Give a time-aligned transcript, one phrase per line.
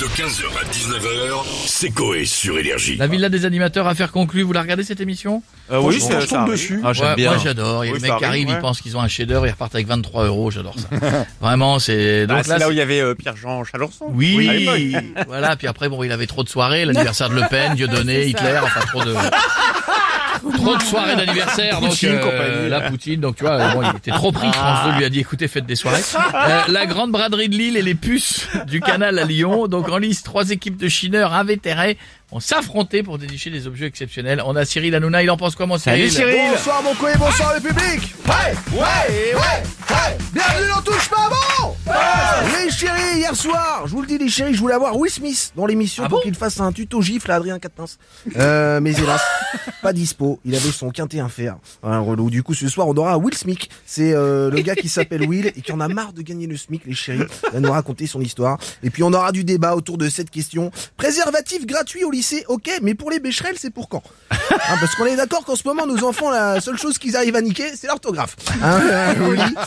[0.00, 2.96] De 15h à 19h, c'est Coé sur Énergie.
[2.96, 4.42] La villa des animateurs, affaire conclue.
[4.42, 5.42] Vous la regardez cette émission?
[5.72, 6.80] Euh, oui, ça tombe dessus.
[6.84, 7.30] Ah, j'aime Ouais, bien.
[7.30, 7.84] Moi j'adore.
[7.84, 8.54] Il y a Oui, des mecs qui arrive, arrivent, ouais.
[8.54, 10.52] ils pensent qu'ils ont un chef-d'œuvre, ils repartent avec 23 euros.
[10.52, 10.88] J'adore ça.
[11.40, 12.22] Vraiment, c'est.
[12.22, 14.04] Ah, Donc c'est là, là où il y avait euh, Pierre-Jean Chalorson.
[14.10, 15.04] Oui, l'époque.
[15.26, 15.56] voilà.
[15.56, 18.80] Puis après, bon, il avait trop de soirées, l'anniversaire de Le Pen, Dieudonné, Hitler, enfin
[18.86, 19.14] trop de.
[20.54, 24.10] Trop de soirées d'anniversaire, donc Poutine, euh, la Poutine, donc tu vois, bon, il était
[24.10, 24.50] trop pris.
[24.52, 26.02] France 2 lui a dit, écoutez, faites des soirées.
[26.34, 29.66] Euh, la grande braderie de Lille et les puces du canal à Lyon.
[29.66, 31.98] Donc en lice, trois équipes de chineurs invétérés
[32.30, 34.42] vont s'affronter pour dénicher des objets exceptionnels.
[34.44, 36.50] On a Cyril Hanouna, il en pense quoi, mon Cyril Salut Cyril.
[36.52, 38.34] Bonsoir mon coé, bonsoir le public Ouais,
[38.72, 39.40] ouais, ouais,
[39.90, 41.74] ouais Bienvenue dans Touche pas bon
[42.64, 45.52] Les chéris, hier soir, je vous le dis les chéris, je voulais avoir Will Smith
[45.56, 47.98] dans l'émission Ah pour bon qu'il fasse un tuto gifle à Adrien Quatennens.
[48.36, 49.22] Euh, mais hélas,
[49.82, 51.56] pas dispo, il avait son quintet à faire.
[51.82, 52.28] Un relou.
[52.28, 53.68] Du coup, ce soir, on aura Will Smith.
[53.86, 56.56] C'est euh, le gars qui s'appelle Will et qui en a marre de gagner le
[56.56, 57.24] SMIC, les chéris.
[57.46, 58.58] Il va nous raconter son histoire.
[58.82, 60.70] Et puis, on aura du débat autour de cette question.
[60.96, 65.06] Préservatif gratuit au lycée, ok, mais pour les bécherelles, c'est pour quand Hein, parce qu'on
[65.06, 67.86] est d'accord qu'en ce moment, nos enfants, la seule chose qu'ils arrivent à niquer, c'est
[67.86, 68.34] l'orthographe.
[68.62, 69.14] Hein, euh,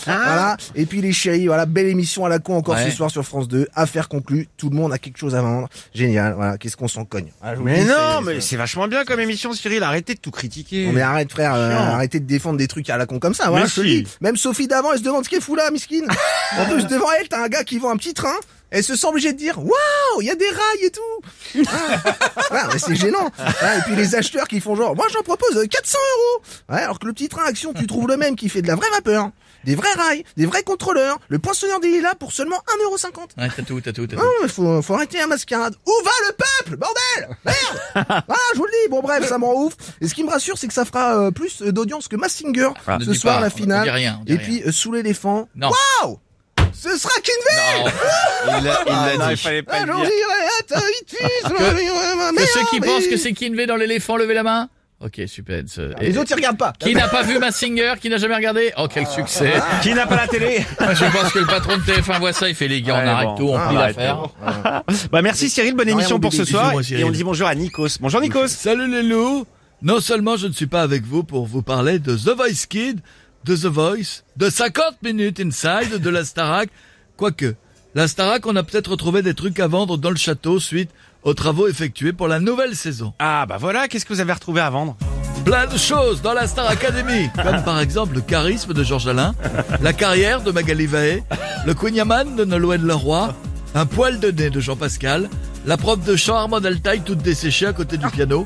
[0.05, 0.57] voilà.
[0.75, 2.89] Et puis les chéris, voilà, belle émission à la con encore Ouais.
[2.89, 3.67] ce soir sur France 2.
[3.75, 4.47] Affaire conclue.
[4.57, 5.69] Tout le monde a quelque chose à vendre.
[5.93, 6.33] Génial.
[6.33, 6.57] Voilà.
[6.57, 7.31] Qu'est-ce qu'on s'en cogne.
[7.43, 9.83] Le Mais non, mais c'est vachement bien comme émission, Cyril.
[9.83, 10.87] Arrêtez de tout critiquer.
[10.87, 13.49] Non mais arrête frère, euh, arrêtez de défendre des trucs à la con comme ça,
[13.49, 14.07] voilà, je si.
[14.21, 16.05] Même Sophie d'avant, elle se demande ce qu'elle fout là, miskine.
[16.57, 18.35] en plus, devant elle, t'as un gars qui vend un petit train,
[18.71, 21.61] elle se sent obligée de dire, waouh, il y a des rails et tout.
[22.51, 22.69] Ah.
[22.73, 23.27] Mais c'est gênant.
[23.39, 26.43] Et puis les acheteurs qui font genre, moi j'en propose euh, 400 euros.
[26.69, 28.75] Ouais, alors que le petit train action, tu trouves le même qui fait de la
[28.75, 29.31] vraie vapeur,
[29.63, 32.57] des vrais rails, des vrais contrôleurs, le poinçonneur des lilas pour seulement
[32.95, 33.41] 1,50€.
[33.41, 34.47] Ouais, t'as tout, t'as tout, t'as tout.
[34.47, 35.75] faut, faut arrêter la mascarade.
[35.85, 37.37] Où va le peuple, bordel?
[37.45, 38.89] Merde Voilà, je vous le dis.
[38.89, 39.73] Bon, bref, ça me rend ouf.
[40.01, 42.69] Et ce qui me rassure, c'est que ça fera euh, plus euh, d'audience que Massinger
[42.87, 43.89] Ah, ce soir, pas, la on dit finale.
[43.89, 44.45] rien, on dit Et rien.
[44.45, 45.47] puis, euh, sous l'éléphant.
[45.59, 46.19] Waouh
[46.81, 48.57] Ce sera Kinvey Non.
[48.57, 49.31] Il l'a Ah, dit.
[49.31, 50.05] il fallait pas Ah, le dire.
[50.99, 51.51] vitesse,
[52.35, 54.69] Que ceux qui pensent que c'est Kinvey dans l'éléphant, levez la main.
[55.03, 55.63] Ok, super.
[55.99, 56.73] et- Les autres, ils regardent pas.
[56.79, 60.15] Qui n'a pas vu Massinger Qui n'a jamais regardé Oh, quel succès Qui n'a pas
[60.15, 63.01] la télé Je pense que le patron de TF1 voit ça, il fait les gars,
[63.03, 63.35] on arrête bon.
[63.35, 64.29] tout, on Ah, plie l'affaire.
[65.11, 66.73] Bah merci Cyril, bonne Non, émission pour ce soir.
[66.91, 67.97] Et on dit bonjour à Nikos.
[67.99, 68.47] Bonjour Nikos.
[68.49, 69.45] Salut les loups
[69.81, 72.99] Non seulement je ne suis pas avec vous pour vous parler de The Voice Kid,
[73.45, 76.69] de The Voice, de 50 minutes inside, de la Starac,
[77.17, 77.55] quoique,
[77.95, 80.89] la Starac on a peut-être retrouvé des trucs à vendre dans le château suite
[81.23, 83.13] aux travaux effectués pour la nouvelle saison.
[83.19, 84.95] Ah bah voilà, qu'est-ce que vous avez retrouvé à vendre?
[85.45, 89.33] Plein de choses dans la Star Academy, comme par exemple le charisme de Georges Alain,
[89.81, 91.23] la carrière de Magali Vaé,
[91.65, 93.35] le Queen Yaman de Nolwenn Leroy,
[93.73, 95.29] un poil de nez de Jean Pascal,
[95.65, 98.45] la prof de chant Armand taille toute desséchée à côté du piano,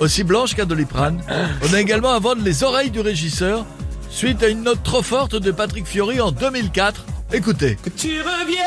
[0.00, 1.20] aussi blanche qu'un doliprane.
[1.62, 3.64] On a également à vendre les oreilles du régisseur,
[4.10, 7.04] suite à une note trop forte de Patrick Fiori en 2004.
[7.32, 7.76] Écoutez.
[7.96, 8.64] Tu reviens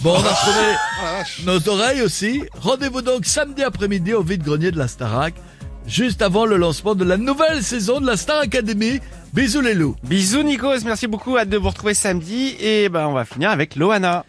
[0.00, 2.42] Bon, on a retrouvé nos oreilles aussi.
[2.60, 5.34] Rendez-vous donc samedi après-midi au vide-grenier de la Starac,
[5.86, 8.98] juste avant le lancement de la nouvelle saison de la Star Academy.
[9.32, 9.94] Bisous les loups.
[10.02, 12.56] Bisous Nikos, merci beaucoup, hâte de vous retrouver samedi.
[12.58, 14.24] Et bah on va finir avec Loana.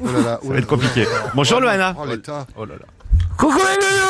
[0.00, 1.06] Oh là là, oh Ça là va être compliqué.
[1.34, 1.96] Bonjour Loana.
[1.98, 2.46] Oh l'état.
[2.54, 2.86] Oh là là.
[3.38, 4.01] Coucou les loulous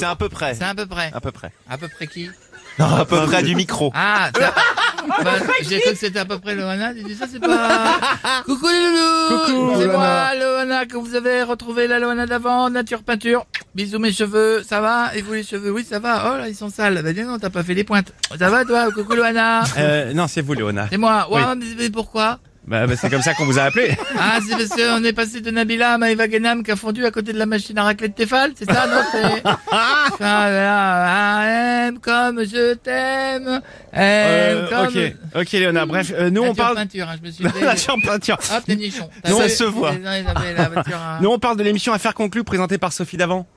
[0.00, 0.54] C'est à peu près.
[0.54, 1.10] C'est à peu près.
[1.12, 1.52] À peu près.
[1.68, 2.30] À peu près qui?
[2.78, 3.92] Non, à peu près du micro.
[3.94, 5.32] Ah, bah,
[5.68, 6.94] j'ai cru que c'était à peu près Loana.
[6.94, 7.98] J'ai dit ça, c'est pas.
[8.46, 9.44] Coucou les loulous.
[9.44, 13.44] Coucou, C'est moi, Loana, que vous avez retrouvé la Loana d'avant, nature peinture.
[13.74, 15.14] Bisous mes cheveux, ça va?
[15.14, 15.70] Et vous les cheveux?
[15.70, 16.32] Oui, ça va.
[16.32, 17.02] Oh là, ils sont sales.
[17.02, 18.12] Bah dis non, t'as pas fait les pointes.
[18.38, 18.90] Ça va toi?
[18.92, 19.64] Coucou Loana.
[19.76, 20.86] Euh, non, c'est vous Loana.
[20.90, 21.30] C'est moi.
[21.30, 21.42] Ouais,
[21.76, 22.38] mais pourquoi?
[22.70, 23.96] Bah, bah, c'est comme ça qu'on vous a appelé.
[24.16, 27.10] Ah, c'est parce qu'on est passé de Nabila à Maëva Genam qui a fondu à
[27.10, 29.42] côté de la machine à raclette Tefal, c'est ça, non c'est-
[29.72, 30.06] Ah,
[30.48, 33.60] là, aime comme je t'aime,
[33.92, 34.86] aime Euh, comme...
[34.86, 35.84] ok, ok Léona.
[35.84, 36.76] Bref, euh, nous on Nature parle.
[36.76, 37.64] peinture, hein, je me suis fait...
[37.64, 38.38] La chambre peinture.
[38.54, 39.10] Hop, t'es nichon.
[39.28, 39.92] Non, ça se voit.
[40.00, 43.48] La à- Nous on parle de l'émission Affaires conclues présentée par Sophie Davant.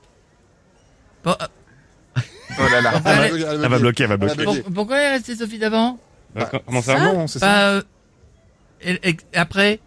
[1.22, 2.20] Bon, euh,
[2.58, 2.98] Oh là là.
[2.98, 4.62] bah, Elle va bloquer, elle va bloquer.
[4.74, 5.98] pourquoi elle est restée Sophie d'avant
[6.66, 7.80] Comment ça Non, c'est ça.
[8.84, 9.80] Et- et- après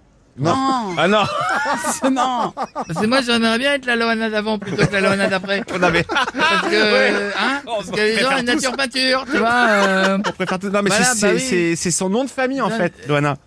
[0.44, 1.24] Ah non,
[2.12, 2.54] non.
[2.74, 5.64] Parce que moi j'aimerais bien être la Loana d'avant plutôt que la Loana d'après.
[5.74, 6.04] on avait.
[6.04, 6.28] Parce
[6.70, 9.50] que, hein, parce on que les gens, la nature peinture, tu vois...
[9.70, 10.70] euh, On préfère tout.
[10.70, 11.40] Non mais Voilà, c'est bah c'est- oui.
[11.50, 13.38] c'est c'est son nom de famille en Non, fait, Loana.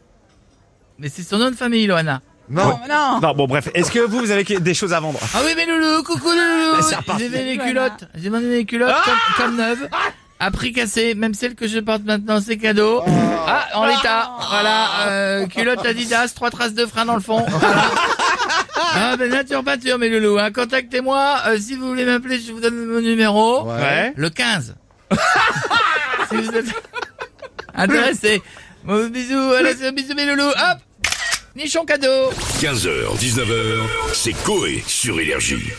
[0.98, 2.20] Mais c'est son nom de famille, Loana.
[2.48, 2.80] Non.
[2.88, 3.20] Non.
[3.22, 5.66] Non bon bref, est-ce que vous vous avez des choses à vendre Ah oui, mais
[5.66, 7.28] Loulou, coucou Loulou C'est reparti.
[7.32, 7.64] J'ai Voilà.
[7.70, 9.88] culottes, j'ai demandé des culottes comme, comme neuves,
[10.40, 13.02] à prix cassé, même celles que je porte maintenant, c'est cadeau.
[13.06, 17.90] Ah, en l'état, voilà, euh, culotte Adidas, trois traces de frein dans le fond, voilà.
[18.94, 20.50] Ah, ben nature peinture, mes loulous, hein.
[20.50, 24.12] contactez-moi, euh, si vous voulez m'appeler, je vous donne mon numéro, Ouais.
[24.16, 24.74] le 15.
[26.30, 26.66] si vous êtes
[27.74, 28.42] intéressé.
[28.84, 30.78] Bon, bisous, allez, bisous mes loulous, hop
[31.56, 33.80] Nichon cadeau 15h, 19h,
[34.14, 35.70] c'est Coé sur Énergie.